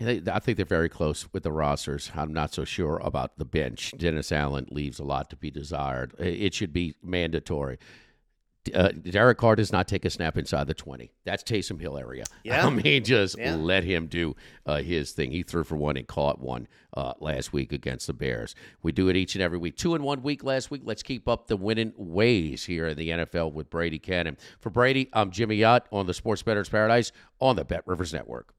I 0.00 0.38
think 0.38 0.56
they're 0.56 0.64
very 0.64 0.88
close 0.88 1.26
with 1.32 1.42
the 1.42 1.50
rosters. 1.50 2.12
I'm 2.14 2.32
not 2.32 2.54
so 2.54 2.64
sure 2.64 3.00
about 3.02 3.36
the 3.36 3.44
bench. 3.44 3.92
Dennis 3.98 4.30
Allen 4.30 4.68
leaves 4.70 5.00
a 5.00 5.04
lot 5.04 5.28
to 5.30 5.36
be 5.36 5.50
desired. 5.50 6.14
It 6.20 6.54
should 6.54 6.72
be 6.72 6.94
mandatory. 7.02 7.78
Uh, 8.74 8.88
Derek 8.88 9.38
Carr 9.38 9.56
does 9.56 9.72
not 9.72 9.88
take 9.88 10.04
a 10.04 10.10
snap 10.10 10.36
inside 10.36 10.66
the 10.66 10.74
20. 10.74 11.10
That's 11.24 11.42
Taysom 11.42 11.80
Hill 11.80 11.96
area. 11.96 12.24
Yeah. 12.44 12.66
I 12.66 12.70
mean, 12.70 13.04
just 13.04 13.36
yeah. 13.36 13.56
let 13.56 13.84
him 13.84 14.06
do 14.06 14.34
uh, 14.64 14.76
his 14.76 15.12
thing. 15.12 15.32
He 15.32 15.42
threw 15.42 15.64
for 15.64 15.76
one 15.76 15.98
and 15.98 16.06
caught 16.06 16.40
one 16.40 16.66
uh, 16.94 17.12
last 17.20 17.52
week 17.52 17.72
against 17.72 18.06
the 18.06 18.14
Bears. 18.14 18.54
We 18.82 18.90
do 18.92 19.08
it 19.08 19.16
each 19.16 19.34
and 19.34 19.42
every 19.42 19.58
week. 19.58 19.76
Two 19.76 19.94
in 19.94 20.02
one 20.02 20.22
week 20.22 20.44
last 20.44 20.70
week. 20.70 20.80
Let's 20.84 21.02
keep 21.02 21.28
up 21.28 21.46
the 21.46 21.58
winning 21.58 21.92
ways 21.96 22.64
here 22.64 22.86
in 22.86 22.96
the 22.96 23.10
NFL 23.10 23.52
with 23.52 23.68
Brady 23.68 23.98
Kannon. 23.98 24.38
For 24.60 24.70
Brady, 24.70 25.10
I'm 25.12 25.30
Jimmy 25.30 25.62
Ott 25.62 25.86
on 25.92 26.06
the 26.06 26.14
Sports 26.14 26.42
Bettor's 26.42 26.70
Paradise 26.70 27.12
on 27.38 27.56
the 27.56 27.64
Bet 27.64 27.82
Rivers 27.86 28.14
Network. 28.14 28.54